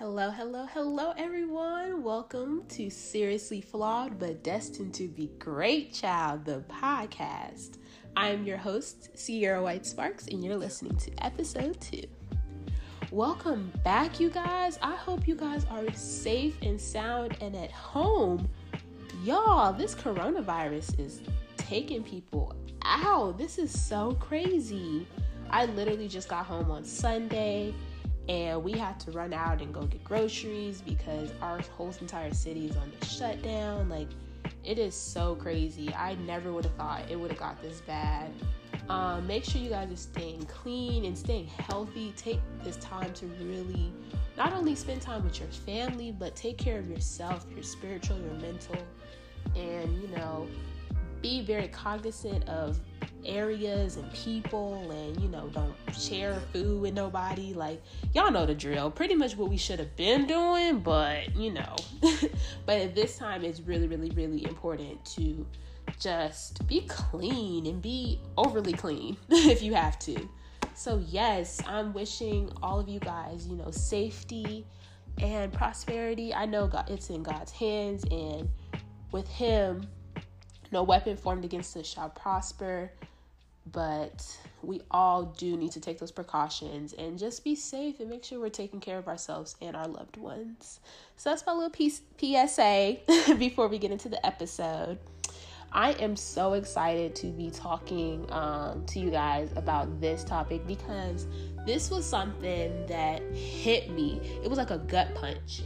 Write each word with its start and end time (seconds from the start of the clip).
Hello, 0.00 0.30
hello, 0.30 0.64
hello, 0.72 1.12
everyone. 1.18 2.02
Welcome 2.02 2.64
to 2.70 2.88
Seriously 2.88 3.60
Flawed 3.60 4.18
but 4.18 4.42
Destined 4.42 4.94
to 4.94 5.08
Be 5.08 5.26
Great 5.38 5.92
Child, 5.92 6.46
the 6.46 6.64
podcast. 6.70 7.76
I'm 8.16 8.46
your 8.46 8.56
host, 8.56 9.10
Sierra 9.14 9.62
White 9.62 9.84
Sparks, 9.84 10.26
and 10.28 10.42
you're 10.42 10.56
listening 10.56 10.96
to 10.96 11.10
episode 11.22 11.78
two. 11.82 12.04
Welcome 13.10 13.70
back, 13.84 14.18
you 14.18 14.30
guys. 14.30 14.78
I 14.80 14.96
hope 14.96 15.28
you 15.28 15.34
guys 15.34 15.66
are 15.70 15.92
safe 15.92 16.56
and 16.62 16.80
sound 16.80 17.36
and 17.42 17.54
at 17.54 17.70
home. 17.70 18.48
Y'all, 19.22 19.70
this 19.70 19.94
coronavirus 19.94 20.98
is 20.98 21.20
taking 21.58 22.02
people 22.02 22.56
out. 22.86 23.36
This 23.36 23.58
is 23.58 23.78
so 23.78 24.16
crazy. 24.18 25.06
I 25.50 25.66
literally 25.66 26.08
just 26.08 26.30
got 26.30 26.46
home 26.46 26.70
on 26.70 26.84
Sunday 26.84 27.74
and 28.30 28.62
we 28.62 28.70
had 28.70 29.00
to 29.00 29.10
run 29.10 29.32
out 29.32 29.60
and 29.60 29.74
go 29.74 29.82
get 29.82 30.04
groceries 30.04 30.80
because 30.80 31.32
our 31.42 31.60
whole 31.76 31.92
entire 32.00 32.32
city 32.32 32.66
is 32.66 32.76
on 32.76 32.92
the 33.00 33.04
shutdown. 33.04 33.88
Like, 33.88 34.06
it 34.62 34.78
is 34.78 34.94
so 34.94 35.34
crazy. 35.34 35.92
I 35.92 36.14
never 36.14 36.52
would 36.52 36.64
have 36.64 36.74
thought 36.74 37.10
it 37.10 37.18
would 37.18 37.32
have 37.32 37.40
got 37.40 37.60
this 37.60 37.80
bad. 37.80 38.30
Um, 38.88 39.26
make 39.26 39.42
sure 39.42 39.60
you 39.60 39.70
guys 39.70 39.90
are 39.90 39.96
staying 39.96 40.46
clean 40.46 41.06
and 41.06 41.18
staying 41.18 41.48
healthy. 41.48 42.12
Take 42.16 42.38
this 42.62 42.76
time 42.76 43.12
to 43.14 43.26
really 43.42 43.92
not 44.36 44.52
only 44.52 44.76
spend 44.76 45.02
time 45.02 45.24
with 45.24 45.40
your 45.40 45.48
family, 45.48 46.12
but 46.12 46.36
take 46.36 46.56
care 46.56 46.78
of 46.78 46.88
yourself, 46.88 47.44
your 47.52 47.64
spiritual, 47.64 48.16
your 48.20 48.34
mental, 48.34 48.76
and 49.56 50.00
you 50.00 50.06
know, 50.16 50.46
be 51.20 51.42
very 51.42 51.66
cognizant 51.66 52.48
of 52.48 52.78
areas 53.24 53.96
and 53.96 54.12
people 54.12 54.90
and 54.90 55.20
you 55.20 55.28
know 55.28 55.48
don't 55.48 55.74
share 55.98 56.40
food 56.52 56.80
with 56.80 56.94
nobody. 56.94 57.54
Like 57.54 57.82
y'all 58.14 58.30
know 58.30 58.46
the 58.46 58.54
drill. 58.54 58.90
Pretty 58.90 59.14
much 59.14 59.36
what 59.36 59.48
we 59.48 59.56
should 59.56 59.78
have 59.78 59.94
been 59.96 60.26
doing 60.26 60.80
but 60.80 61.34
you 61.36 61.52
know. 61.52 61.76
But 62.66 62.78
at 62.78 62.94
this 62.94 63.18
time 63.18 63.44
it's 63.44 63.60
really 63.60 63.86
really 63.86 64.10
really 64.10 64.44
important 64.44 65.04
to 65.16 65.46
just 65.98 66.66
be 66.68 66.82
clean 66.82 67.66
and 67.66 67.82
be 67.82 68.20
overly 68.36 68.72
clean 68.72 69.16
if 69.28 69.62
you 69.62 69.74
have 69.74 69.98
to. 70.00 70.28
So 70.74 71.02
yes 71.08 71.60
i'm 71.66 71.92
wishing 71.92 72.50
all 72.62 72.78
of 72.80 72.88
you 72.88 73.00
guys 73.00 73.46
you 73.46 73.56
know 73.56 73.70
safety 73.70 74.64
and 75.18 75.52
prosperity. 75.52 76.32
I 76.32 76.46
know 76.46 76.66
god 76.66 76.88
it's 76.88 77.10
in 77.10 77.22
god's 77.22 77.52
hands 77.52 78.04
and 78.10 78.48
with 79.12 79.28
him 79.28 79.86
no 80.72 80.82
weapon 80.82 81.16
formed 81.16 81.44
against 81.44 81.76
us 81.76 81.86
shall 81.86 82.10
prosper 82.10 82.92
but 83.72 84.38
we 84.62 84.82
all 84.90 85.24
do 85.24 85.56
need 85.56 85.72
to 85.72 85.80
take 85.80 85.98
those 85.98 86.10
precautions 86.10 86.92
and 86.92 87.18
just 87.18 87.44
be 87.44 87.54
safe 87.54 88.00
and 88.00 88.10
make 88.10 88.24
sure 88.24 88.38
we're 88.38 88.48
taking 88.48 88.80
care 88.80 88.98
of 88.98 89.08
ourselves 89.08 89.56
and 89.62 89.74
our 89.74 89.88
loved 89.88 90.16
ones. 90.16 90.80
So 91.16 91.30
that's 91.30 91.44
my 91.46 91.52
little 91.52 91.70
piece, 91.70 92.02
PSA 92.18 92.98
before 93.38 93.68
we 93.68 93.78
get 93.78 93.90
into 93.90 94.08
the 94.08 94.24
episode. 94.24 94.98
I 95.72 95.92
am 95.92 96.16
so 96.16 96.54
excited 96.54 97.14
to 97.16 97.28
be 97.28 97.50
talking 97.50 98.26
um, 98.32 98.84
to 98.86 98.98
you 98.98 99.10
guys 99.10 99.52
about 99.54 100.00
this 100.00 100.24
topic 100.24 100.66
because 100.66 101.28
this 101.64 101.90
was 101.90 102.04
something 102.04 102.86
that 102.86 103.22
hit 103.34 103.90
me. 103.90 104.20
It 104.42 104.48
was 104.48 104.58
like 104.58 104.70
a 104.70 104.78
gut 104.78 105.14
punch 105.14 105.62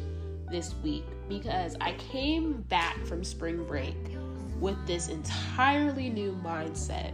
this 0.51 0.75
week 0.83 1.05
because 1.29 1.75
I 1.81 1.93
came 1.95 2.63
back 2.63 3.05
from 3.07 3.25
spring 3.25 3.65
break 3.65 3.97
with 4.61 4.77
this 4.87 5.09
entirely 5.09 6.11
new 6.11 6.39
mindset 6.45 7.13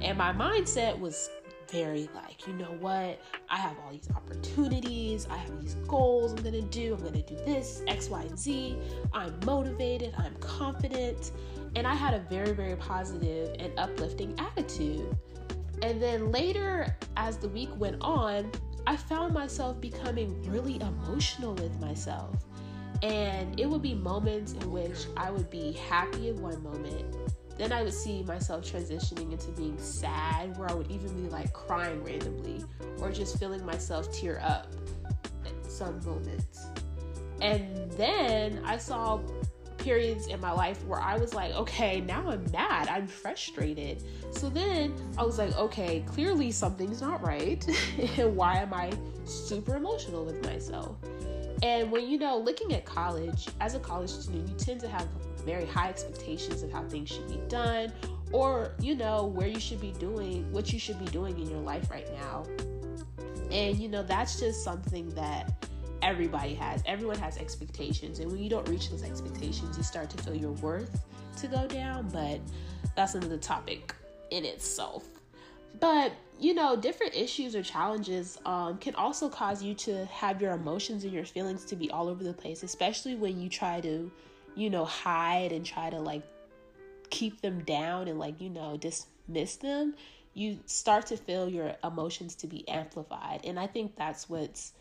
and 0.00 0.16
my 0.16 0.32
mindset 0.32 0.98
was 0.98 1.30
very 1.70 2.08
like, 2.14 2.46
you 2.46 2.54
know 2.54 2.76
what? 2.80 3.20
I 3.50 3.56
have 3.56 3.76
all 3.84 3.92
these 3.92 4.08
opportunities. 4.14 5.26
I 5.30 5.36
have 5.36 5.60
these 5.60 5.74
goals 5.86 6.32
I'm 6.32 6.42
going 6.42 6.54
to 6.54 6.62
do. 6.62 6.94
I'm 6.94 7.00
going 7.00 7.22
to 7.22 7.22
do 7.22 7.36
this, 7.44 7.82
X, 7.86 8.08
Y, 8.08 8.22
and 8.22 8.38
Z. 8.38 8.76
I'm 9.12 9.38
motivated. 9.44 10.14
I'm 10.16 10.34
confident. 10.36 11.32
And 11.76 11.86
I 11.86 11.94
had 11.94 12.14
a 12.14 12.20
very, 12.20 12.52
very 12.52 12.76
positive 12.76 13.54
and 13.58 13.78
uplifting 13.78 14.34
attitude. 14.38 15.14
And 15.82 16.02
then 16.02 16.32
later, 16.32 16.96
as 17.16 17.36
the 17.36 17.48
week 17.48 17.70
went 17.76 17.96
on, 18.00 18.50
I 18.86 18.96
found 18.96 19.34
myself 19.34 19.80
becoming 19.80 20.42
really 20.50 20.80
emotional 20.80 21.54
with 21.54 21.78
myself. 21.80 22.36
And 23.02 23.60
it 23.60 23.66
would 23.66 23.82
be 23.82 23.94
moments 23.94 24.54
in 24.54 24.72
which 24.72 25.06
I 25.16 25.30
would 25.30 25.50
be 25.50 25.72
happy 25.72 26.30
in 26.30 26.40
one 26.40 26.62
moment 26.62 27.14
then 27.58 27.72
I 27.72 27.82
would 27.82 27.92
see 27.92 28.22
myself 28.22 28.64
transitioning 28.64 29.32
into 29.32 29.50
being 29.50 29.76
sad, 29.78 30.56
where 30.56 30.70
I 30.70 30.74
would 30.74 30.90
even 30.90 31.08
be 31.20 31.28
like 31.28 31.52
crying 31.52 32.02
randomly 32.04 32.64
or 33.00 33.10
just 33.10 33.38
feeling 33.38 33.64
myself 33.66 34.12
tear 34.12 34.40
up 34.42 34.72
at 35.44 35.70
some 35.70 36.02
moments. 36.04 36.66
And 37.40 37.90
then 37.92 38.60
I 38.64 38.78
saw 38.78 39.20
periods 39.78 40.26
in 40.26 40.40
my 40.40 40.50
life 40.50 40.84
where 40.84 41.00
I 41.00 41.16
was 41.16 41.34
like, 41.34 41.52
okay, 41.54 42.00
now 42.00 42.28
I'm 42.28 42.44
mad, 42.52 42.88
I'm 42.88 43.06
frustrated. 43.06 44.02
So 44.30 44.48
then 44.48 44.94
I 45.16 45.24
was 45.24 45.38
like, 45.38 45.56
okay, 45.56 46.04
clearly 46.06 46.50
something's 46.50 47.00
not 47.00 47.24
right. 47.24 47.64
and 48.18 48.36
why 48.36 48.58
am 48.58 48.74
I 48.74 48.92
super 49.24 49.76
emotional 49.76 50.24
with 50.24 50.44
myself? 50.44 50.96
And 51.62 51.90
when 51.90 52.08
you 52.08 52.18
know, 52.18 52.38
looking 52.38 52.74
at 52.74 52.84
college, 52.84 53.48
as 53.60 53.74
a 53.74 53.80
college 53.80 54.10
student, 54.10 54.48
you 54.48 54.54
tend 54.56 54.80
to 54.80 54.88
have 54.88 55.08
very 55.48 55.64
high 55.64 55.88
expectations 55.88 56.62
of 56.62 56.70
how 56.70 56.82
things 56.84 57.08
should 57.08 57.26
be 57.26 57.40
done 57.48 57.90
or 58.32 58.74
you 58.80 58.94
know 58.94 59.24
where 59.24 59.48
you 59.48 59.58
should 59.58 59.80
be 59.80 59.92
doing 59.92 60.52
what 60.52 60.70
you 60.74 60.78
should 60.78 60.98
be 60.98 61.06
doing 61.06 61.38
in 61.40 61.48
your 61.48 61.60
life 61.60 61.90
right 61.90 62.06
now. 62.12 62.44
And 63.50 63.78
you 63.78 63.88
know 63.88 64.02
that's 64.02 64.38
just 64.38 64.62
something 64.62 65.08
that 65.14 65.66
everybody 66.02 66.52
has. 66.54 66.82
Everyone 66.84 67.18
has 67.18 67.38
expectations. 67.38 68.18
And 68.18 68.30
when 68.30 68.42
you 68.42 68.50
don't 68.50 68.68
reach 68.68 68.90
those 68.90 69.02
expectations 69.02 69.78
you 69.78 69.82
start 69.82 70.10
to 70.10 70.22
feel 70.22 70.34
your 70.34 70.52
worth 70.52 71.02
to 71.38 71.46
go 71.46 71.66
down. 71.66 72.10
But 72.10 72.40
that's 72.94 73.14
another 73.14 73.38
topic 73.38 73.94
in 74.30 74.44
itself. 74.44 75.06
But 75.80 76.12
you 76.38 76.52
know 76.52 76.76
different 76.76 77.16
issues 77.16 77.56
or 77.56 77.62
challenges 77.62 78.38
um, 78.44 78.76
can 78.76 78.94
also 78.96 79.30
cause 79.30 79.62
you 79.62 79.72
to 79.74 80.04
have 80.06 80.42
your 80.42 80.52
emotions 80.52 81.04
and 81.04 81.12
your 81.12 81.24
feelings 81.24 81.64
to 81.64 81.74
be 81.74 81.90
all 81.90 82.08
over 82.08 82.22
the 82.22 82.32
place 82.32 82.62
especially 82.62 83.16
when 83.16 83.40
you 83.40 83.48
try 83.48 83.80
to 83.80 84.08
you 84.58 84.70
know, 84.70 84.84
hide 84.84 85.52
and 85.52 85.64
try 85.64 85.88
to 85.88 86.00
like 86.00 86.22
keep 87.10 87.40
them 87.40 87.62
down 87.62 88.08
and 88.08 88.18
like, 88.18 88.40
you 88.40 88.50
know, 88.50 88.76
dismiss 88.76 89.56
them, 89.56 89.94
you 90.34 90.58
start 90.66 91.06
to 91.06 91.16
feel 91.16 91.48
your 91.48 91.74
emotions 91.84 92.34
to 92.34 92.46
be 92.48 92.68
amplified. 92.68 93.40
And 93.44 93.58
I 93.58 93.68
think 93.68 93.96
that's 93.96 94.28
what's 94.28 94.72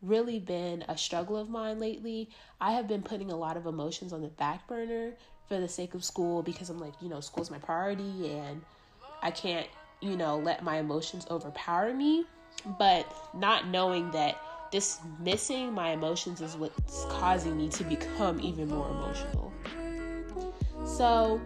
really 0.00 0.38
been 0.38 0.82
a 0.88 0.96
struggle 0.96 1.36
of 1.36 1.50
mine 1.50 1.78
lately. 1.78 2.30
I 2.60 2.72
have 2.72 2.88
been 2.88 3.02
putting 3.02 3.30
a 3.30 3.36
lot 3.36 3.56
of 3.56 3.66
emotions 3.66 4.12
on 4.14 4.22
the 4.22 4.28
back 4.28 4.66
burner 4.66 5.12
for 5.46 5.60
the 5.60 5.68
sake 5.68 5.94
of 5.94 6.04
school 6.04 6.42
because 6.42 6.70
I'm 6.70 6.78
like, 6.78 6.94
you 7.00 7.08
know, 7.08 7.20
school's 7.20 7.50
my 7.50 7.58
priority 7.58 8.30
and 8.30 8.62
I 9.22 9.30
can't, 9.30 9.66
you 10.00 10.16
know, 10.16 10.38
let 10.38 10.62
my 10.62 10.78
emotions 10.78 11.26
overpower 11.30 11.92
me. 11.92 12.24
But 12.78 13.06
not 13.34 13.68
knowing 13.68 14.10
that 14.12 14.40
dismissing 14.70 15.72
my 15.72 15.90
emotions 15.90 16.40
is 16.40 16.56
what's 16.56 17.04
causing 17.06 17.56
me 17.56 17.68
to 17.70 17.84
become 17.84 18.40
even 18.40 18.68
more 18.68 18.88
emotional. 18.90 19.52
So, 20.84 21.40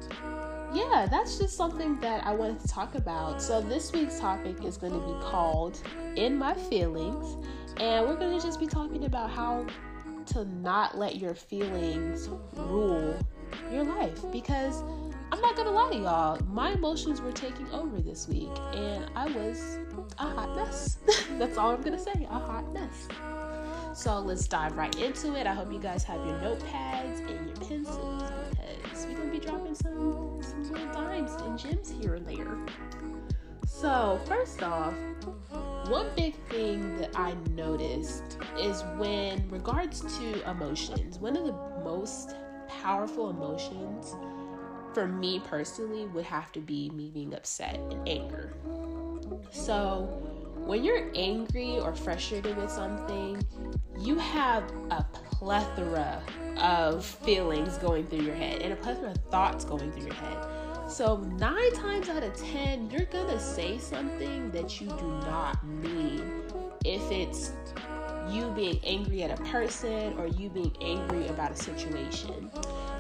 yeah, 0.73 1.07
that's 1.11 1.39
just 1.39 1.57
something 1.57 2.01
that 2.01 2.27
I 2.27 2.33
wanted 2.33 2.61
to 2.61 2.69
talk 2.69 2.95
about. 2.95 3.43
So, 3.43 3.61
this 3.61 3.93
week's 3.93 4.19
topic 4.19 4.65
is 4.65 4.77
going 4.77 4.93
to 4.93 5.01
be 5.01 5.25
called 5.25 5.81
In 6.17 6.37
My 6.37 6.55
Feelings, 6.55 7.37
and 7.79 8.07
we're 8.07 8.17
going 8.17 8.39
to 8.39 8.45
just 8.45 8.61
be 8.61 8.67
talking 8.67 9.05
about 9.05 9.31
how 9.31 9.67
to 10.27 10.45
not 10.45 10.97
let 10.97 11.17
your 11.17 11.35
feelings 11.35 12.29
rule 12.55 13.19
your 13.71 13.85
life 13.85 14.21
because 14.31 14.83
I'm 15.33 15.41
not 15.41 15.57
gonna 15.57 15.71
lie 15.71 15.89
to 15.89 15.97
y'all, 15.97 16.39
my 16.53 16.73
emotions 16.73 17.23
were 17.23 17.33
taking 17.33 17.67
over 17.73 18.03
this 18.03 18.29
week, 18.29 18.51
and 18.75 19.11
I 19.17 19.31
was 19.31 19.79
a 20.19 20.27
hot 20.27 20.55
mess. 20.55 20.99
That's 21.39 21.57
all 21.57 21.71
I'm 21.71 21.81
gonna 21.81 21.99
say, 21.99 22.27
a 22.31 22.39
hot 22.39 22.71
mess. 22.75 23.09
So 23.95 24.19
let's 24.19 24.47
dive 24.47 24.77
right 24.77 24.95
into 25.01 25.35
it. 25.35 25.47
I 25.47 25.55
hope 25.55 25.73
you 25.73 25.79
guys 25.79 26.05
have 26.05 26.23
your 26.27 26.35
notepads 26.41 27.21
and 27.21 27.47
your 27.47 27.57
pencils 27.67 28.25
because 28.83 29.07
we're 29.07 29.17
gonna 29.17 29.31
be 29.31 29.39
dropping 29.39 29.75
some 29.75 30.39
some 30.43 30.71
little 30.71 30.93
dimes 30.93 31.33
and 31.41 31.59
gems 31.59 31.91
here 31.91 32.17
and 32.17 32.27
there. 32.27 32.55
So 33.67 34.21
first 34.27 34.63
off, 34.63 34.93
one 35.89 36.09
big 36.15 36.35
thing 36.51 36.99
that 36.99 37.19
I 37.19 37.33
noticed 37.53 38.37
is 38.61 38.83
when 38.99 39.49
regards 39.49 40.03
to 40.19 40.51
emotions, 40.51 41.19
one 41.19 41.39
of 41.39 41.47
the 41.47 41.57
most 41.83 42.37
powerful 42.69 43.31
emotions 43.31 44.15
for 44.95 45.07
me 45.07 45.41
personally 45.41 46.07
would 46.07 46.25
have 46.25 46.53
to 46.53 46.61
be 46.61 46.91
me 46.91 47.11
being 47.13 47.35
upset 47.35 47.77
and 47.91 48.09
anger. 48.09 48.53
So, 49.51 50.05
when 50.65 50.85
you're 50.85 51.11
angry 51.15 51.79
or 51.79 51.95
frustrated 51.95 52.57
with 52.57 52.71
something, 52.71 53.45
you 53.99 54.17
have 54.19 54.65
a 54.91 55.05
plethora 55.31 56.23
of 56.59 57.05
feelings 57.05 57.79
going 57.79 58.07
through 58.07 58.23
your 58.23 58.35
head 58.35 58.63
and 58.63 58.73
a 58.73 58.77
plethora 58.77 59.11
of 59.11 59.17
thoughts 59.31 59.65
going 59.65 59.91
through 59.93 60.05
your 60.05 60.15
head. 60.15 60.47
So, 60.89 61.17
nine 61.39 61.73
times 61.73 62.09
out 62.09 62.23
of 62.23 62.35
ten, 62.35 62.91
you're 62.91 63.07
gonna 63.07 63.41
say 63.41 63.79
something 63.79 64.51
that 64.51 64.81
you 64.81 64.89
do 64.89 65.09
not 65.27 65.65
mean 65.67 66.43
if 66.85 67.11
it's 67.11 67.53
you 68.31 68.51
being 68.51 68.79
angry 68.85 69.23
at 69.23 69.39
a 69.39 69.43
person 69.45 70.15
or 70.19 70.27
you 70.27 70.49
being 70.49 70.75
angry 70.81 71.27
about 71.29 71.51
a 71.53 71.57
situation. 71.57 72.51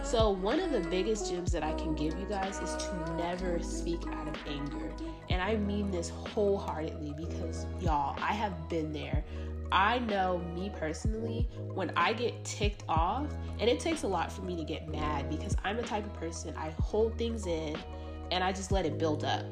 So, 0.02 0.30
one 0.30 0.58
of 0.58 0.72
the 0.72 0.80
biggest 0.80 1.30
gems 1.30 1.52
that 1.52 1.62
I 1.62 1.72
can 1.74 1.94
give 1.94 2.18
you 2.18 2.26
guys 2.26 2.58
is 2.58 2.74
to 2.84 3.14
never 3.16 3.62
speak 3.62 4.00
out 4.08 4.28
of 4.28 4.34
anger. 4.46 4.90
And 5.30 5.40
I 5.40 5.56
mean 5.56 5.90
this 5.90 6.10
wholeheartedly 6.10 7.14
because, 7.16 7.66
y'all, 7.80 8.18
I 8.20 8.32
have 8.32 8.68
been 8.68 8.92
there. 8.92 9.24
I 9.70 10.00
know 10.00 10.38
me 10.54 10.70
personally, 10.76 11.48
when 11.72 11.92
I 11.96 12.12
get 12.12 12.44
ticked 12.44 12.84
off, 12.88 13.26
and 13.58 13.70
it 13.70 13.80
takes 13.80 14.02
a 14.02 14.08
lot 14.08 14.30
for 14.30 14.42
me 14.42 14.56
to 14.56 14.64
get 14.64 14.88
mad 14.88 15.30
because 15.30 15.56
I'm 15.64 15.76
the 15.76 15.82
type 15.82 16.04
of 16.04 16.12
person 16.14 16.54
I 16.56 16.70
hold 16.80 17.16
things 17.16 17.46
in 17.46 17.76
and 18.30 18.42
I 18.44 18.52
just 18.52 18.72
let 18.72 18.84
it 18.84 18.98
build 18.98 19.24
up. 19.24 19.46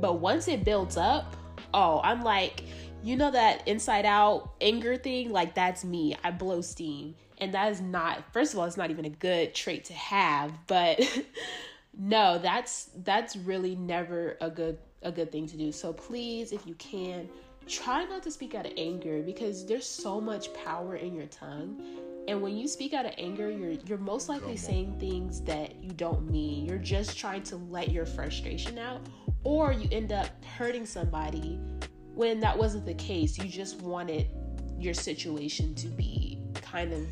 But 0.00 0.14
once 0.14 0.48
it 0.48 0.64
builds 0.64 0.96
up, 0.96 1.36
oh, 1.72 2.00
I'm 2.02 2.22
like, 2.22 2.64
you 3.02 3.16
know 3.16 3.30
that 3.30 3.66
inside 3.66 4.04
out 4.04 4.52
anger 4.60 4.96
thing? 4.96 5.30
Like 5.30 5.54
that's 5.54 5.84
me. 5.84 6.16
I 6.22 6.32
blow 6.32 6.60
steam. 6.60 7.14
And 7.42 7.52
that 7.54 7.72
is 7.72 7.80
not 7.80 8.22
first 8.32 8.52
of 8.52 8.60
all, 8.60 8.66
it's 8.66 8.76
not 8.76 8.90
even 8.90 9.04
a 9.04 9.10
good 9.10 9.52
trait 9.52 9.84
to 9.86 9.94
have, 9.94 10.52
but 10.68 11.00
no, 11.98 12.38
that's 12.38 12.90
that's 13.02 13.34
really 13.34 13.74
never 13.74 14.36
a 14.40 14.48
good 14.48 14.78
a 15.02 15.10
good 15.10 15.32
thing 15.32 15.48
to 15.48 15.56
do. 15.56 15.72
So 15.72 15.92
please, 15.92 16.52
if 16.52 16.64
you 16.68 16.74
can, 16.74 17.28
try 17.66 18.04
not 18.04 18.22
to 18.22 18.30
speak 18.30 18.54
out 18.54 18.64
of 18.64 18.72
anger 18.76 19.22
because 19.22 19.66
there's 19.66 19.84
so 19.84 20.20
much 20.20 20.54
power 20.54 20.94
in 20.94 21.16
your 21.16 21.26
tongue. 21.26 21.82
And 22.28 22.40
when 22.40 22.56
you 22.56 22.68
speak 22.68 22.94
out 22.94 23.06
of 23.06 23.12
anger, 23.18 23.50
you're 23.50 23.72
you're 23.72 23.98
most 23.98 24.28
likely 24.28 24.56
saying 24.56 25.00
things 25.00 25.40
that 25.40 25.82
you 25.82 25.90
don't 25.90 26.30
mean. 26.30 26.64
You're 26.64 26.78
just 26.78 27.18
trying 27.18 27.42
to 27.42 27.56
let 27.56 27.90
your 27.90 28.06
frustration 28.06 28.78
out 28.78 29.00
or 29.42 29.72
you 29.72 29.88
end 29.90 30.12
up 30.12 30.28
hurting 30.44 30.86
somebody 30.86 31.58
when 32.14 32.38
that 32.38 32.56
wasn't 32.56 32.86
the 32.86 32.94
case. 32.94 33.36
You 33.36 33.48
just 33.48 33.82
wanted 33.82 34.28
your 34.78 34.94
situation 34.94 35.74
to 35.74 35.88
be 35.88 36.38
kind 36.54 36.92
of 36.92 37.04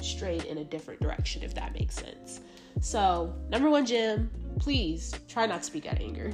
straight 0.00 0.44
in 0.44 0.58
a 0.58 0.64
different 0.64 1.00
direction, 1.00 1.42
if 1.42 1.54
that 1.54 1.72
makes 1.74 1.94
sense. 1.94 2.40
So, 2.80 3.34
number 3.50 3.70
one, 3.70 3.86
gem, 3.86 4.30
please 4.58 5.14
try 5.28 5.46
not 5.46 5.58
to 5.58 5.64
speak 5.64 5.86
out 5.86 5.94
of 5.94 6.00
anger. 6.00 6.32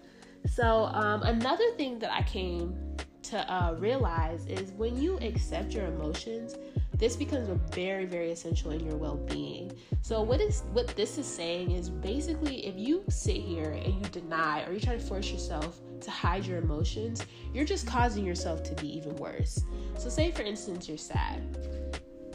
so, 0.52 0.86
um, 0.86 1.22
another 1.22 1.70
thing 1.76 1.98
that 1.98 2.12
I 2.12 2.22
came 2.22 2.76
to 3.22 3.52
uh, 3.52 3.74
realize 3.78 4.46
is 4.46 4.72
when 4.72 5.00
you 5.00 5.18
accept 5.18 5.72
your 5.72 5.86
emotions, 5.86 6.54
this 7.00 7.16
becomes 7.16 7.48
very 7.74 8.04
very 8.04 8.30
essential 8.30 8.72
in 8.72 8.84
your 8.84 8.96
well-being 8.96 9.72
so 10.02 10.20
what 10.20 10.38
is 10.38 10.64
what 10.72 10.86
this 10.88 11.16
is 11.16 11.26
saying 11.26 11.70
is 11.70 11.88
basically 11.88 12.66
if 12.66 12.76
you 12.76 13.02
sit 13.08 13.36
here 13.36 13.70
and 13.70 13.94
you 13.94 14.10
deny 14.12 14.62
or 14.66 14.72
you 14.74 14.80
try 14.80 14.92
to 14.94 15.00
force 15.00 15.32
yourself 15.32 15.80
to 16.00 16.10
hide 16.10 16.44
your 16.44 16.58
emotions 16.58 17.24
you're 17.54 17.64
just 17.64 17.86
causing 17.86 18.24
yourself 18.24 18.62
to 18.62 18.74
be 18.74 18.94
even 18.94 19.16
worse 19.16 19.64
so 19.98 20.10
say 20.10 20.30
for 20.30 20.42
instance 20.42 20.88
you're 20.88 20.98
sad 20.98 21.40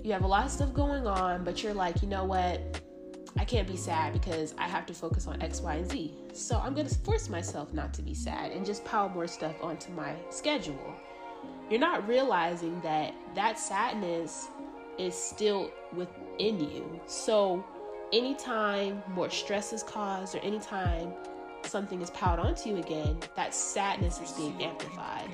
you 0.05 0.13
have 0.13 0.23
a 0.23 0.27
lot 0.27 0.45
of 0.45 0.51
stuff 0.51 0.73
going 0.73 1.07
on 1.07 1.43
but 1.43 1.63
you're 1.63 1.73
like 1.73 2.01
you 2.01 2.07
know 2.07 2.23
what 2.23 2.81
I 3.37 3.43
can't 3.43 3.67
be 3.67 3.75
sad 3.75 4.13
because 4.13 4.55
I 4.57 4.67
have 4.67 4.85
to 4.85 4.93
focus 4.93 5.27
on 5.27 5.41
X, 5.41 5.59
Y, 5.59 5.75
and 5.75 5.91
Z. 5.91 6.13
So 6.33 6.57
I'm 6.57 6.73
going 6.73 6.87
to 6.87 6.95
force 6.95 7.27
myself 7.27 7.73
not 7.73 7.93
to 7.95 8.01
be 8.01 8.13
sad 8.13 8.51
and 8.51 8.65
just 8.65 8.85
pile 8.85 9.09
more 9.09 9.27
stuff 9.27 9.55
onto 9.61 9.91
my 9.91 10.13
schedule. 10.29 10.95
You're 11.69 11.81
not 11.81 12.07
realizing 12.07 12.79
that 12.81 13.13
that 13.33 13.59
sadness 13.59 14.47
is 14.97 15.15
still 15.15 15.69
within 15.93 16.59
you. 16.59 17.01
So, 17.07 17.65
anytime 18.13 19.03
more 19.09 19.29
stress 19.29 19.73
is 19.73 19.83
caused 19.83 20.35
or 20.35 20.39
anytime 20.39 21.11
something 21.63 22.01
is 22.01 22.11
piled 22.11 22.39
onto 22.39 22.69
you 22.69 22.77
again, 22.77 23.17
that 23.35 23.53
sadness 23.53 24.21
is 24.21 24.31
being 24.31 24.63
amplified. 24.63 25.29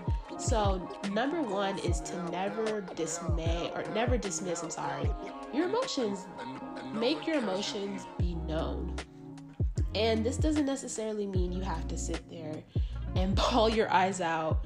So, 0.51 0.85
number 1.13 1.41
one 1.41 1.79
is 1.79 2.01
to 2.01 2.29
never 2.29 2.81
dismay 2.81 3.71
or 3.73 3.85
never 3.93 4.17
dismiss, 4.17 4.61
I'm 4.61 4.69
sorry, 4.69 5.09
your 5.53 5.69
emotions. 5.69 6.25
Make 6.91 7.25
your 7.25 7.37
emotions 7.37 8.05
be 8.19 8.35
known. 8.35 8.97
And 9.95 10.25
this 10.25 10.35
doesn't 10.35 10.65
necessarily 10.65 11.25
mean 11.25 11.53
you 11.53 11.61
have 11.61 11.87
to 11.87 11.97
sit 11.97 12.29
there 12.29 12.61
and 13.15 13.33
bawl 13.37 13.69
your 13.69 13.89
eyes 13.93 14.19
out 14.19 14.65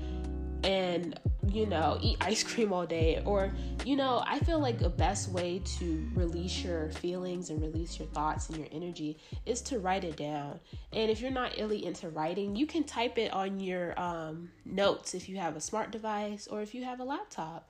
and 0.64 1.20
you 1.52 1.66
know, 1.66 1.98
eat 2.02 2.18
ice 2.22 2.44
cream 2.44 2.74
all 2.74 2.86
day. 2.86 3.22
Or, 3.26 3.52
you 3.86 3.96
know, 3.96 4.24
I 4.26 4.40
feel 4.40 4.60
like 4.60 4.80
the 4.80 4.90
best 4.90 5.30
way 5.30 5.62
to 5.78 6.10
release 6.14 6.64
your 6.64 6.90
feelings 6.92 7.50
and 7.50 7.62
release 7.62 8.00
your 8.00 8.08
thoughts 8.10 8.50
and 8.50 8.58
your 8.58 8.68
energy 8.72 9.18
is 9.46 9.62
to 9.64 9.80
write 9.80 10.04
it 10.04 10.18
down. 10.18 10.60
And 10.94 11.10
if 11.10 11.22
you're 11.22 11.32
not 11.32 11.56
really 11.58 11.86
into 11.86 12.10
writing, 12.10 12.56
you 12.56 12.66
can 12.66 12.84
type 12.84 13.18
it 13.18 13.32
on 13.34 13.60
your 13.60 14.00
um, 14.00 14.50
notes 14.66 15.14
if 15.14 15.30
you 15.30 15.38
have 15.38 15.56
a 15.56 15.62
smart 15.62 15.92
device 15.92 16.48
or 16.48 16.62
if 16.62 16.74
you 16.74 16.84
have 16.84 17.00
a 17.00 17.04
laptop. 17.04 17.70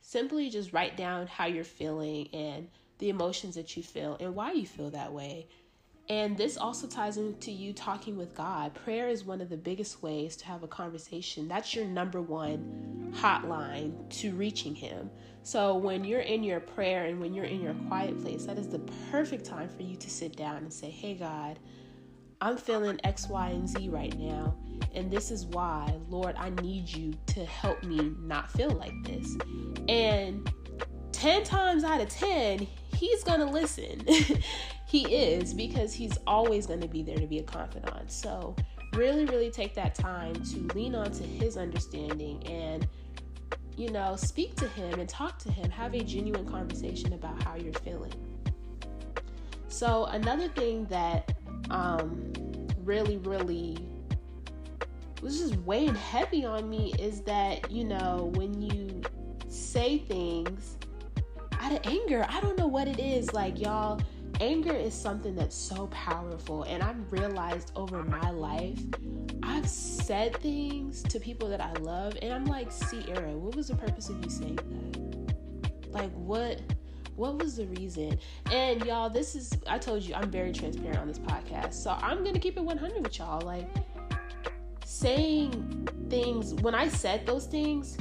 Simply 0.00 0.50
just 0.50 0.72
write 0.72 0.96
down 0.96 1.26
how 1.26 1.46
you're 1.46 1.64
feeling 1.64 2.28
and 2.32 2.68
the 2.98 3.08
emotions 3.08 3.56
that 3.56 3.76
you 3.76 3.82
feel 3.82 4.16
and 4.20 4.34
why 4.34 4.52
you 4.52 4.66
feel 4.66 4.90
that 4.90 5.12
way. 5.12 5.48
And 6.08 6.36
this 6.36 6.56
also 6.56 6.86
ties 6.86 7.16
into 7.16 7.50
you 7.50 7.72
talking 7.72 8.16
with 8.16 8.34
God. 8.34 8.74
Prayer 8.74 9.08
is 9.08 9.24
one 9.24 9.40
of 9.40 9.48
the 9.48 9.56
biggest 9.56 10.02
ways 10.02 10.36
to 10.36 10.46
have 10.46 10.62
a 10.62 10.68
conversation. 10.68 11.48
That's 11.48 11.74
your 11.74 11.84
number 11.84 12.22
one 12.22 13.12
hotline 13.16 14.08
to 14.20 14.32
reaching 14.34 14.74
Him. 14.74 15.10
So 15.42 15.74
when 15.74 16.04
you're 16.04 16.20
in 16.20 16.44
your 16.44 16.60
prayer 16.60 17.06
and 17.06 17.20
when 17.20 17.34
you're 17.34 17.44
in 17.44 17.60
your 17.60 17.74
quiet 17.88 18.20
place, 18.22 18.44
that 18.46 18.58
is 18.58 18.68
the 18.68 18.80
perfect 19.10 19.44
time 19.44 19.68
for 19.68 19.82
you 19.82 19.96
to 19.96 20.10
sit 20.10 20.36
down 20.36 20.58
and 20.58 20.72
say, 20.72 20.90
Hey, 20.90 21.14
God, 21.14 21.58
I'm 22.40 22.56
feeling 22.56 23.00
X, 23.02 23.28
Y, 23.28 23.48
and 23.48 23.68
Z 23.68 23.88
right 23.88 24.16
now. 24.18 24.56
And 24.94 25.10
this 25.10 25.30
is 25.30 25.46
why, 25.46 25.92
Lord, 26.08 26.36
I 26.36 26.50
need 26.50 26.88
you 26.88 27.14
to 27.28 27.44
help 27.44 27.82
me 27.82 28.12
not 28.20 28.50
feel 28.50 28.70
like 28.70 28.94
this. 29.04 29.36
And 29.88 30.48
10 31.26 31.42
times 31.42 31.82
out 31.82 32.00
of 32.00 32.08
10, 32.08 32.68
he's 32.94 33.24
going 33.24 33.40
to 33.40 33.46
listen. 33.46 34.00
he 34.86 35.12
is 35.12 35.52
because 35.52 35.92
he's 35.92 36.16
always 36.24 36.68
going 36.68 36.80
to 36.80 36.86
be 36.86 37.02
there 37.02 37.16
to 37.16 37.26
be 37.26 37.40
a 37.40 37.42
confidant. 37.42 38.12
So, 38.12 38.54
really, 38.94 39.24
really 39.24 39.50
take 39.50 39.74
that 39.74 39.96
time 39.96 40.34
to 40.34 40.58
lean 40.72 40.94
on 40.94 41.10
to 41.10 41.24
his 41.24 41.56
understanding 41.56 42.46
and, 42.46 42.86
you 43.76 43.90
know, 43.90 44.14
speak 44.14 44.54
to 44.54 44.68
him 44.68 45.00
and 45.00 45.08
talk 45.08 45.36
to 45.40 45.50
him. 45.50 45.68
Have 45.68 45.94
a 45.94 46.04
genuine 46.04 46.48
conversation 46.48 47.12
about 47.12 47.42
how 47.42 47.56
you're 47.56 47.72
feeling. 47.72 48.14
So, 49.66 50.04
another 50.04 50.46
thing 50.46 50.84
that 50.84 51.34
um, 51.70 52.32
really, 52.84 53.16
really 53.16 53.76
was 55.22 55.40
just 55.40 55.56
weighing 55.62 55.96
heavy 55.96 56.44
on 56.44 56.70
me 56.70 56.94
is 57.00 57.22
that, 57.22 57.68
you 57.68 57.82
know, 57.82 58.30
when 58.36 58.62
you 58.62 59.02
say 59.48 59.98
things 59.98 60.75
out 61.66 61.72
of 61.72 61.92
anger, 61.92 62.24
I 62.28 62.40
don't 62.40 62.56
know 62.56 62.68
what 62.68 62.86
it 62.86 63.00
is. 63.00 63.32
Like, 63.34 63.60
y'all, 63.60 64.00
anger 64.40 64.72
is 64.72 64.94
something 64.94 65.34
that's 65.34 65.56
so 65.56 65.88
powerful. 65.88 66.62
And 66.64 66.82
i've 66.82 67.10
realized 67.10 67.72
over 67.74 68.02
my 68.02 68.30
life 68.30 68.78
i've 69.42 69.66
said 69.66 70.36
things 70.42 71.02
to 71.04 71.18
people 71.18 71.48
that 71.48 71.60
i 71.60 71.72
love. 71.80 72.16
And 72.20 72.32
i'm 72.32 72.44
like 72.44 72.70
sierra 72.70 73.32
what 73.32 73.56
was 73.56 73.68
the 73.68 73.76
purpose 73.76 74.10
of 74.10 74.22
you 74.22 74.30
saying 74.30 74.56
that? 74.56 75.90
Like 75.90 76.12
what 76.12 76.60
what 77.14 77.38
was 77.42 77.56
the 77.56 77.66
reason? 77.66 78.18
And 78.52 78.84
y'all 78.84 79.08
this 79.08 79.34
is 79.34 79.50
i 79.66 79.78
told 79.78 80.02
you 80.02 80.14
i'm 80.14 80.30
very 80.30 80.52
transparent 80.52 80.98
on 80.98 81.08
this 81.08 81.18
podcast. 81.18 81.74
So 81.74 81.96
i'm 82.02 82.22
gonna 82.22 82.38
keep 82.38 82.58
it 82.58 82.62
100 82.62 83.02
with 83.02 83.18
y'all. 83.18 83.40
Like 83.40 83.68
saying 84.84 85.88
things 86.10 86.54
when 86.54 86.74
i 86.74 86.88
said 86.88 87.26
those 87.26 87.46
things 87.46 87.98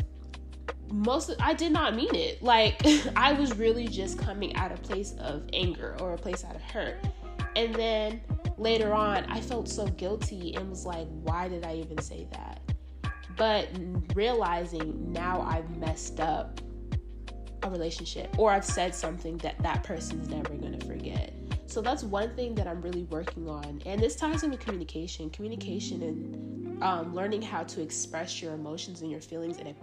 most 0.92 1.30
of, 1.30 1.38
I 1.40 1.54
did 1.54 1.72
not 1.72 1.96
mean 1.96 2.14
it. 2.14 2.42
Like 2.42 2.82
I 3.16 3.34
was 3.34 3.58
really 3.58 3.88
just 3.88 4.18
coming 4.18 4.56
out 4.56 4.72
of 4.72 4.82
place 4.84 5.14
of 5.20 5.44
anger 5.54 5.96
or 6.00 6.14
a 6.14 6.18
place 6.18 6.44
out 6.44 6.56
of 6.56 6.62
hurt. 6.62 6.98
And 7.56 7.74
then 7.74 8.22
later 8.58 8.94
on, 8.94 9.26
I 9.26 9.40
felt 9.40 9.70
so 9.70 9.88
guilty 9.88 10.56
and 10.56 10.70
was 10.70 10.86
like, 10.86 11.08
why 11.24 11.48
did 11.48 11.66
I 11.66 11.76
even 11.76 12.02
say 12.02 12.28
that? 12.32 12.62
But 13.38 13.70
realizing 14.14 15.12
now 15.12 15.42
I've 15.42 15.70
messed 15.78 16.20
up 16.20 16.62
a 17.64 17.70
relationship 17.70 18.38
or 18.38 18.52
I've 18.52 18.66
said 18.66 18.94
something 18.94 19.38
that 19.38 19.62
that 19.62 19.84
person's 19.84 20.30
never 20.30 20.54
going 20.54 20.78
to 20.78 20.86
forget. 20.86 21.34
So 21.68 21.82
that's 21.82 22.04
one 22.04 22.36
thing 22.36 22.56
that 22.56 22.68
I'm 22.68 22.82
really 22.82 23.04
working 23.04 23.50
on. 23.50 23.82
And 23.86 24.00
this 24.00 24.16
ties 24.16 24.44
into 24.44 24.58
communication. 24.58 25.30
Communication 25.30 26.04
and 26.04 26.84
um, 26.84 27.14
learning 27.14 27.42
how 27.42 27.64
to 27.64 27.82
express 27.82 28.42
your 28.42 28.54
emotions 28.54 29.02
and 29.02 29.12
your 29.12 29.22
feelings 29.22 29.58
in 29.58 29.68
a 29.68 29.74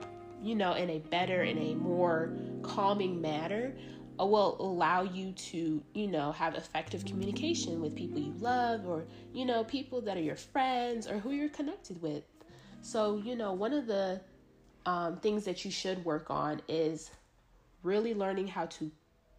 you 0.43 0.55
know, 0.55 0.75
in 0.75 0.91
a 0.91 0.99
better, 0.99 1.43
in 1.43 1.59
a 1.59 1.75
more 1.75 2.33
calming 2.63 3.21
manner 3.21 3.73
uh, 4.21 4.27
will 4.27 4.57
allow 4.61 5.03
you 5.03 5.33
to, 5.33 5.83
you 5.95 6.07
know, 6.07 6.33
have 6.33 6.55
effective 6.55 7.05
communication 7.05 7.81
with 7.81 7.95
people 7.95 8.21
you 8.21 8.35
love 8.41 8.87
or, 8.87 9.05
you 9.33 9.45
know, 9.45 9.65
people 9.65 10.01
that 10.03 10.17
are 10.17 10.23
your 10.23 10.37
friends 10.37 11.07
or 11.07 11.19
who 11.19 11.31
you're 11.31 11.49
connected 11.49 12.01
with. 12.03 12.25
So, 12.83 13.17
you 13.17 13.37
know, 13.37 13.53
one 13.53 13.73
of 13.73 13.87
the 13.87 14.21
um, 14.87 15.17
things 15.19 15.45
that 15.45 15.65
you 15.65 15.71
should 15.71 16.05
work 16.05 16.31
on 16.31 16.61
is 16.69 17.11
really 17.83 18.15
learning 18.15 18.49
how 18.49 18.67
to 18.67 18.91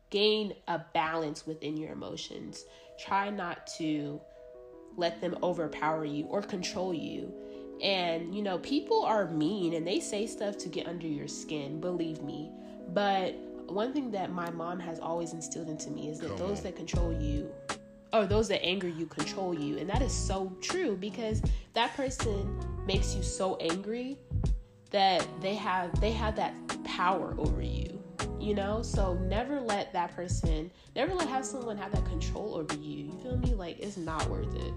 gain 0.09 0.53
a 0.67 0.79
balance 0.93 1.45
within 1.45 1.75
your 1.75 1.91
emotions. 1.91 2.65
Try 2.99 3.29
not 3.29 3.67
to 3.77 4.21
let 4.95 5.21
them 5.21 5.37
overpower 5.43 6.05
you 6.05 6.25
or 6.25 6.41
control 6.41 6.93
you. 6.93 7.33
And, 7.81 8.33
you 8.33 8.41
know, 8.41 8.59
people 8.59 9.03
are 9.03 9.29
mean 9.29 9.73
and 9.73 9.85
they 9.85 9.99
say 9.99 10.25
stuff 10.27 10.57
to 10.59 10.69
get 10.69 10.87
under 10.87 11.07
your 11.07 11.27
skin, 11.27 11.81
believe 11.81 12.21
me. 12.21 12.51
But 12.93 13.35
one 13.67 13.93
thing 13.93 14.11
that 14.11 14.31
my 14.31 14.49
mom 14.51 14.79
has 14.79 14.99
always 14.99 15.33
instilled 15.33 15.69
into 15.69 15.89
me 15.89 16.09
is 16.09 16.19
that 16.19 16.29
Come 16.29 16.37
those 16.37 16.57
on. 16.59 16.63
that 16.65 16.75
control 16.75 17.13
you 17.21 17.51
or 18.13 18.25
those 18.25 18.47
that 18.47 18.63
anger 18.63 18.87
you 18.87 19.05
control 19.07 19.53
you. 19.53 19.77
And 19.77 19.89
that 19.89 20.01
is 20.01 20.13
so 20.13 20.55
true 20.61 20.95
because 20.95 21.41
that 21.73 21.93
person 21.95 22.59
makes 22.85 23.15
you 23.15 23.23
so 23.23 23.55
angry 23.57 24.17
that 24.91 25.27
they 25.41 25.55
have 25.55 25.99
they 25.99 26.11
have 26.11 26.35
that 26.35 26.53
power 26.83 27.35
over 27.37 27.61
you. 27.61 27.99
You 28.39 28.53
know? 28.53 28.81
So 28.83 29.15
never 29.15 29.59
let 29.59 29.91
that 29.93 30.15
person 30.15 30.69
never 30.95 31.13
let 31.15 31.27
have 31.27 31.45
someone 31.45 31.77
have 31.77 31.91
that 31.93 32.05
control 32.05 32.55
over 32.55 32.75
you. 32.75 33.05
You 33.05 33.19
feel 33.23 33.37
me? 33.37 33.55
Like 33.55 33.79
it's 33.79 33.97
not 33.97 34.29
worth 34.29 34.53
it. 34.55 34.73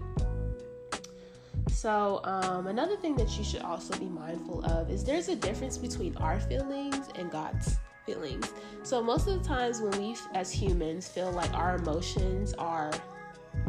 So, 1.69 2.21
um, 2.25 2.69
another 2.69 2.97
thing 2.97 3.17
that 3.17 3.37
you 3.37 3.45
should 3.45 3.63
also 3.63 3.97
be 3.99 4.07
mindful 4.07 4.65
of 4.65 4.91
is 4.91 5.05
there's 5.05 5.29
a 5.29 5.37
difference 5.37 5.77
between 5.77 6.17
our 6.19 6.41
feelings 6.41 7.09
and 7.17 7.31
God's 7.31 7.79
feelings. 8.05 8.53
So, 8.83 9.03
most 9.03 9.27
of 9.27 9.43
the 9.43 9.49
times 9.49 9.81
when 9.81 9.91
we 10.01 10.17
as 10.35 10.53
humans 10.53 11.09
feel 11.09 11.33
like 11.33 11.53
our 11.55 11.77
emotions 11.77 12.55
are 12.55 12.93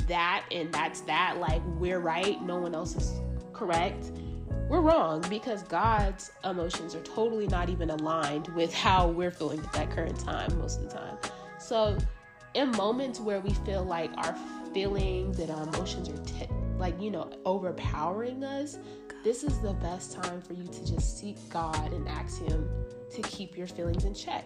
that 0.07 0.45
and 0.51 0.71
that's 0.71 1.01
that, 1.01 1.37
like 1.39 1.61
we're 1.79 1.99
right, 1.99 2.41
no 2.43 2.57
one 2.57 2.75
else 2.75 2.95
is 2.95 3.13
correct, 3.51 4.11
we're 4.69 4.81
wrong 4.81 5.23
because 5.29 5.63
God's 5.63 6.31
emotions 6.43 6.93
are 6.93 7.01
totally 7.01 7.47
not 7.47 7.69
even 7.69 7.89
aligned 7.89 8.47
with 8.49 8.73
how 8.73 9.07
we're 9.07 9.31
feeling 9.31 9.59
at 9.59 9.73
that 9.73 9.91
current 9.91 10.19
time 10.19 10.57
most 10.59 10.81
of 10.81 10.89
the 10.89 10.95
time. 10.95 11.17
So, 11.59 11.97
in 12.53 12.71
moments 12.71 13.19
where 13.19 13.39
we 13.39 13.51
feel 13.65 13.83
like 13.83 14.11
our 14.17 14.35
feelings 14.73 15.39
and 15.39 15.49
our 15.51 15.63
emotions 15.63 16.09
are 16.09 16.17
t- 16.23 16.47
like, 16.77 16.99
you 17.01 17.11
know, 17.11 17.29
overpowering 17.45 18.43
us, 18.43 18.77
this 19.23 19.43
is 19.43 19.59
the 19.59 19.73
best 19.73 20.13
time 20.13 20.41
for 20.41 20.53
you 20.53 20.65
to 20.65 20.85
just 20.85 21.19
seek 21.19 21.37
God 21.49 21.91
and 21.93 22.07
ask 22.07 22.41
Him 22.41 22.69
to 23.11 23.21
keep 23.23 23.57
your 23.57 23.67
feelings 23.67 24.05
in 24.05 24.13
check 24.13 24.45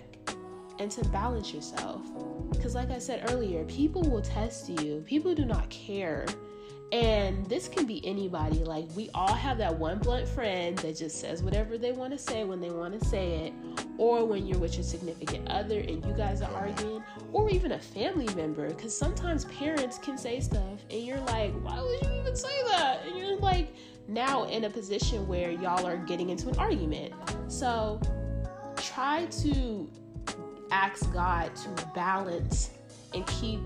and 0.80 0.90
to 0.92 1.06
balance 1.10 1.54
yourself. 1.54 2.02
Because, 2.50 2.76
like 2.76 2.90
I 2.90 3.00
said 3.00 3.32
earlier, 3.32 3.64
people 3.66 4.02
will 4.02 4.22
test 4.22 4.70
you, 4.70 5.04
people 5.06 5.36
do 5.36 5.46
not 5.46 5.70
care. 5.70 6.26
And 6.92 7.46
this 7.46 7.70
can 7.70 7.86
be 7.86 8.06
anybody. 8.06 8.66
Like, 8.66 8.86
we 8.96 9.10
all 9.14 9.34
have 9.34 9.58
that 9.60 9.78
one 9.78 10.00
blunt 10.00 10.28
friend 10.28 10.78
that 10.80 10.98
just 10.98 11.22
says 11.22 11.42
whatever 11.42 11.78
they 11.78 11.94
want 11.94 12.12
to 12.12 12.18
say 12.18 12.44
when 12.44 12.60
they 12.60 12.70
want 12.70 13.00
to 13.00 13.08
say 13.08 13.46
it, 13.46 13.54
or 13.98 14.26
when 14.26 14.46
you're 14.46 14.60
with 14.60 14.76
your 14.76 14.84
significant 14.84 15.48
other 15.50 15.80
and 15.80 16.06
you 16.06 16.14
guys 16.14 16.42
are 16.42 16.54
arguing, 16.54 17.02
or 17.32 17.50
even 17.50 17.72
a 17.74 17.80
family 17.80 18.28
member. 18.36 18.68
Because 18.68 18.98
sometimes 18.98 19.46
parents 19.46 20.00
can 20.00 20.18
say 20.18 20.42
stuff, 20.42 20.80
and 20.90 21.02
you're 21.02 21.22
like, 21.22 21.54
why 21.62 21.80
would 21.80 22.02
you 22.02 22.20
even 22.20 22.36
say 22.36 22.64
that? 22.68 23.06
And 23.06 23.18
you're 23.18 23.38
like, 23.38 23.74
now 24.10 24.44
in 24.46 24.66
a 24.66 24.70
position 24.70 25.26
where 25.28 25.50
y'all 25.50 25.88
are 25.88 25.98
getting 25.98 26.30
into 26.30 26.50
an 26.50 26.58
argument. 26.58 27.14
So, 27.48 28.02
try 28.76 29.28
to 29.44 29.90
ask 30.72 31.12
God 31.14 31.56
to 31.56 31.70
balance 31.94 32.72
and 33.14 33.26
keep 33.28 33.62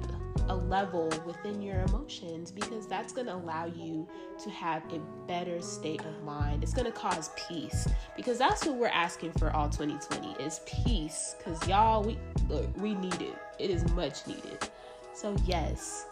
a 0.49 0.55
level 0.55 1.09
within 1.25 1.61
your 1.61 1.81
emotions 1.81 2.51
because 2.51 2.87
that's 2.87 3.13
going 3.13 3.27
to 3.27 3.35
allow 3.35 3.65
you 3.65 4.07
to 4.43 4.49
have 4.49 4.83
a 4.93 4.99
better 5.27 5.61
state 5.61 6.01
of 6.01 6.23
mind. 6.23 6.63
It's 6.63 6.73
going 6.73 6.85
to 6.85 6.91
cause 6.91 7.31
peace 7.35 7.87
because 8.15 8.37
that's 8.37 8.65
what 8.65 8.75
we're 8.75 8.87
asking 8.87 9.31
for 9.33 9.51
all 9.55 9.69
2020 9.69 10.43
is 10.43 10.61
peace 10.65 11.35
cuz 11.43 11.67
y'all 11.67 12.03
we 12.03 12.17
look, 12.47 12.65
we 12.77 12.93
need 12.95 13.21
it. 13.21 13.37
It 13.59 13.69
is 13.69 13.89
much 13.91 14.25
needed. 14.27 14.69
So 15.13 15.35
yes. 15.45 16.07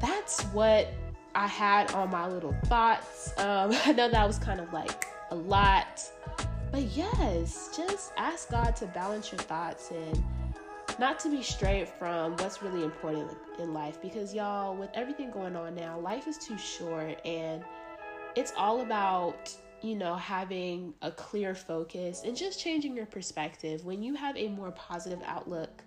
That's 0.00 0.42
what 0.46 0.88
I 1.34 1.46
had 1.46 1.92
on 1.92 2.10
my 2.10 2.26
little 2.26 2.54
thoughts. 2.64 3.32
Um, 3.38 3.72
I 3.84 3.92
know 3.92 4.08
that 4.08 4.26
was 4.26 4.38
kind 4.38 4.60
of 4.60 4.72
like 4.72 5.06
a 5.30 5.34
lot 5.36 6.10
but 6.72 6.84
yes, 6.96 7.68
just 7.76 8.12
ask 8.16 8.50
God 8.50 8.74
to 8.76 8.86
balance 8.86 9.30
your 9.30 9.40
thoughts 9.42 9.90
and 9.90 10.24
not 10.98 11.18
to 11.20 11.28
be 11.28 11.42
straight 11.42 11.88
from 11.88 12.32
what's 12.36 12.62
really 12.62 12.84
important 12.84 13.30
in 13.58 13.72
life 13.72 14.00
because 14.02 14.34
y'all 14.34 14.74
with 14.74 14.90
everything 14.94 15.30
going 15.30 15.56
on 15.56 15.74
now 15.74 15.98
life 15.98 16.26
is 16.26 16.38
too 16.38 16.58
short 16.58 17.24
and 17.24 17.64
it's 18.36 18.52
all 18.56 18.80
about 18.80 19.54
you 19.82 19.94
know 19.94 20.14
having 20.14 20.94
a 21.02 21.10
clear 21.10 21.54
focus 21.54 22.22
and 22.24 22.36
just 22.36 22.60
changing 22.60 22.96
your 22.96 23.06
perspective. 23.06 23.84
When 23.84 24.02
you 24.02 24.14
have 24.14 24.36
a 24.36 24.48
more 24.48 24.70
positive 24.72 25.20
outlook 25.26 25.82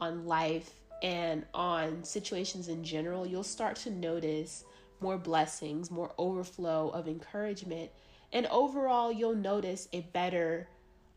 on 0.00 0.26
life 0.26 0.74
and 1.02 1.44
on 1.54 2.02
situations 2.04 2.68
in 2.68 2.84
general 2.84 3.26
you'll 3.26 3.42
start 3.42 3.76
to 3.76 3.90
notice 3.90 4.64
more 5.00 5.16
blessings 5.16 5.90
more 5.90 6.12
overflow 6.18 6.90
of 6.90 7.08
encouragement 7.08 7.90
and 8.32 8.46
overall 8.48 9.10
you'll 9.10 9.34
notice 9.34 9.88
a 9.92 10.02
better 10.12 10.68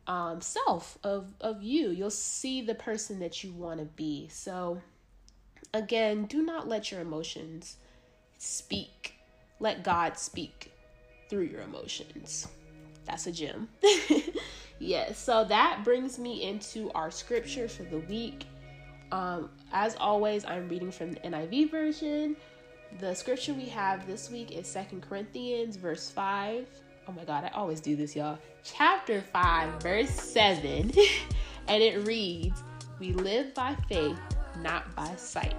um, 0.06 0.40
self 0.40 0.98
of 1.02 1.26
of 1.40 1.62
you. 1.62 1.90
You'll 1.90 2.10
see 2.10 2.62
the 2.62 2.74
person 2.74 3.18
that 3.20 3.42
you 3.42 3.52
want 3.52 3.80
to 3.80 3.86
be. 3.86 4.28
So 4.28 4.80
again 5.72 6.26
do 6.26 6.42
not 6.42 6.68
let 6.68 6.90
your 6.90 7.00
emotions 7.00 7.76
speak. 8.38 9.14
Let 9.60 9.84
god 9.84 10.18
speak 10.18 10.72
through 11.28 11.44
your 11.44 11.62
emotions. 11.62 12.48
That's 13.06 13.26
a 13.26 13.32
gem. 13.32 13.68
Yes 14.80 15.18
so 15.18 15.44
that 15.44 15.82
brings 15.84 16.18
me 16.18 16.42
into 16.42 16.90
our 16.94 17.10
scripture 17.10 17.68
for 17.68 17.84
the 17.84 18.00
week. 18.00 18.44
Um, 19.12 19.50
as 19.72 19.94
always 19.96 20.44
i'm 20.44 20.68
reading 20.68 20.90
from 20.90 21.12
the 21.12 21.20
niv 21.20 21.70
version. 21.70 22.36
The 22.98 23.14
scripture 23.14 23.54
we 23.54 23.66
have 23.66 24.06
this 24.06 24.30
week 24.30 24.50
is 24.52 24.66
Second 24.66 25.02
corinthians 25.02 25.76
verse 25.76 26.10
5 26.10 26.66
oh 27.08 27.12
my 27.12 27.24
god, 27.24 27.44
I 27.44 27.48
always 27.48 27.80
do 27.80 27.96
this, 27.96 28.16
y'all. 28.16 28.38
Chapter 28.62 29.20
5, 29.20 29.82
verse 29.82 30.10
7. 30.10 30.92
and 31.68 31.82
it 31.82 32.06
reads, 32.06 32.62
We 32.98 33.12
live 33.12 33.54
by 33.54 33.76
faith, 33.88 34.18
not 34.60 34.94
by 34.94 35.14
sight. 35.16 35.54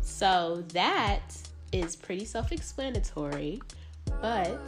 So 0.00 0.64
that 0.72 1.36
is 1.72 1.96
pretty 1.96 2.24
self 2.24 2.52
explanatory, 2.52 3.60
but 4.20 4.60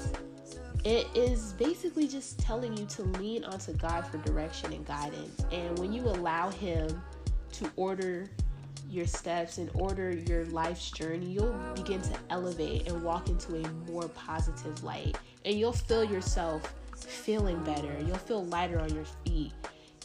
it 0.84 1.06
is 1.14 1.52
basically 1.54 2.08
just 2.08 2.38
telling 2.38 2.76
you 2.76 2.86
to 2.86 3.02
lean 3.02 3.44
onto 3.44 3.72
God 3.74 4.06
for 4.06 4.18
direction 4.18 4.72
and 4.72 4.86
guidance. 4.86 5.44
And 5.52 5.78
when 5.78 5.92
you 5.92 6.02
allow 6.02 6.50
Him 6.50 7.02
to 7.52 7.70
order 7.76 8.30
your 8.90 9.06
steps 9.06 9.58
and 9.58 9.70
order 9.74 10.10
your 10.10 10.44
life's 10.46 10.90
journey, 10.90 11.26
you'll 11.26 11.52
begin 11.74 12.02
to 12.02 12.12
elevate 12.30 12.88
and 12.88 13.02
walk 13.02 13.28
into 13.28 13.56
a 13.56 13.68
more 13.90 14.08
positive 14.08 14.82
light. 14.82 15.16
And 15.44 15.58
you'll 15.58 15.72
feel 15.72 16.04
yourself 16.04 16.74
feeling 16.96 17.62
better. 17.62 17.96
You'll 18.06 18.16
feel 18.16 18.44
lighter 18.46 18.80
on 18.80 18.94
your 18.94 19.04
feet. 19.24 19.52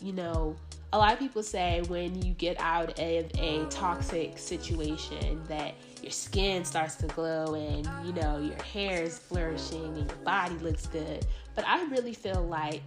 You 0.01 0.13
know, 0.13 0.55
a 0.93 0.97
lot 0.97 1.13
of 1.13 1.19
people 1.19 1.43
say 1.43 1.81
when 1.87 2.21
you 2.21 2.33
get 2.33 2.59
out 2.59 2.99
of 2.99 3.31
a 3.39 3.65
toxic 3.69 4.37
situation 4.37 5.43
that 5.47 5.73
your 6.01 6.11
skin 6.11 6.63
starts 6.63 6.95
to 6.95 7.07
glow 7.07 7.55
and 7.55 7.87
you 8.05 8.13
know 8.13 8.39
your 8.39 8.61
hair 8.63 9.03
is 9.03 9.17
flourishing 9.17 9.83
and 9.83 10.09
your 10.09 10.17
body 10.19 10.55
looks 10.59 10.87
good. 10.87 11.25
But 11.55 11.65
I 11.67 11.83
really 11.85 12.13
feel 12.13 12.43
like 12.43 12.81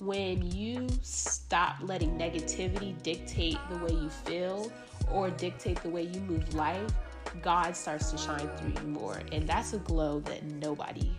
when 0.00 0.50
you 0.50 0.88
stop 1.02 1.76
letting 1.82 2.18
negativity 2.18 3.00
dictate 3.02 3.58
the 3.70 3.76
way 3.78 3.92
you 3.92 4.10
feel 4.10 4.72
or 5.12 5.30
dictate 5.30 5.82
the 5.82 5.88
way 5.88 6.02
you 6.02 6.20
move 6.20 6.54
life, 6.54 6.92
God 7.40 7.76
starts 7.76 8.10
to 8.10 8.18
shine 8.18 8.48
through 8.56 8.74
you 8.82 8.88
more. 8.88 9.20
And 9.30 9.46
that's 9.48 9.72
a 9.72 9.78
glow 9.78 10.20
that 10.20 10.42
nobody, 10.44 11.10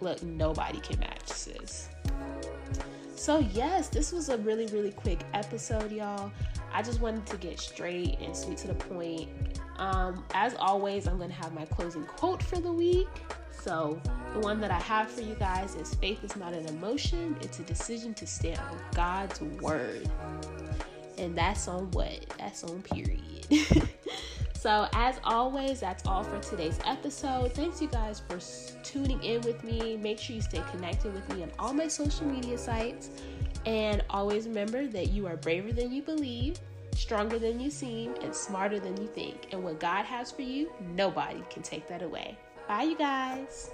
look, 0.00 0.22
nobody 0.22 0.80
can 0.80 1.00
match, 1.00 1.26
sis. 1.26 1.88
So, 3.16 3.38
yes, 3.52 3.88
this 3.88 4.12
was 4.12 4.28
a 4.28 4.36
really, 4.38 4.66
really 4.66 4.92
quick 4.92 5.20
episode, 5.34 5.90
y'all. 5.90 6.30
I 6.72 6.82
just 6.82 7.00
wanted 7.00 7.26
to 7.26 7.36
get 7.38 7.58
straight 7.58 8.18
and 8.20 8.36
sweet 8.36 8.58
to 8.58 8.68
the 8.68 8.74
point. 8.74 9.30
Um, 9.78 10.24
as 10.34 10.54
always, 10.58 11.06
I'm 11.06 11.16
going 11.16 11.30
to 11.30 11.36
have 11.36 11.52
my 11.54 11.64
closing 11.64 12.04
quote 12.04 12.42
for 12.42 12.60
the 12.60 12.72
week. 12.72 13.08
So, 13.50 14.00
the 14.32 14.40
one 14.40 14.60
that 14.60 14.70
I 14.70 14.78
have 14.80 15.10
for 15.10 15.22
you 15.22 15.34
guys 15.34 15.74
is 15.74 15.94
faith 15.94 16.22
is 16.22 16.36
not 16.36 16.52
an 16.52 16.66
emotion, 16.66 17.36
it's 17.40 17.58
a 17.58 17.62
decision 17.62 18.14
to 18.14 18.26
stand 18.26 18.60
on 18.60 18.78
God's 18.94 19.40
word. 19.40 20.08
And 21.18 21.36
that's 21.36 21.68
on 21.68 21.90
what? 21.92 22.26
That's 22.38 22.64
on 22.64 22.82
period. 22.82 23.46
so, 24.54 24.88
as 24.92 25.18
always, 25.24 25.80
that's 25.80 26.06
all 26.06 26.22
for 26.22 26.38
today's 26.40 26.78
episode. 26.84 27.52
Thanks, 27.54 27.80
you 27.80 27.88
guys, 27.88 28.20
for 28.28 28.38
tuning 28.82 29.22
in 29.22 29.40
with 29.42 29.62
me. 29.64 29.96
Make 29.96 30.18
sure 30.18 30.36
you 30.36 30.42
stay 30.42 30.62
connected 30.70 31.14
with 31.14 31.28
me 31.34 31.42
on 31.42 31.50
all 31.58 31.72
my 31.72 31.88
social 31.88 32.26
media 32.26 32.58
sites. 32.58 33.10
And 33.64 34.04
always 34.10 34.46
remember 34.46 34.86
that 34.88 35.08
you 35.08 35.26
are 35.26 35.36
braver 35.36 35.72
than 35.72 35.90
you 35.90 36.02
believe, 36.02 36.58
stronger 36.94 37.38
than 37.38 37.58
you 37.58 37.70
seem, 37.70 38.14
and 38.22 38.34
smarter 38.34 38.78
than 38.78 38.96
you 39.00 39.08
think. 39.08 39.48
And 39.52 39.64
what 39.64 39.80
God 39.80 40.04
has 40.04 40.30
for 40.30 40.42
you, 40.42 40.70
nobody 40.94 41.42
can 41.50 41.62
take 41.62 41.88
that 41.88 42.02
away. 42.02 42.38
Bye, 42.68 42.84
you 42.84 42.96
guys. 42.96 43.70